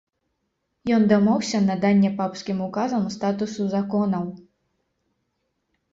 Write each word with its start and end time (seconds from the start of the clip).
Ён 0.95 1.03
дамогся 1.11 1.61
надання 1.67 2.09
папскім 2.21 2.57
ўказам 2.69 3.07
статусу 3.17 3.69
законаў. 3.75 4.29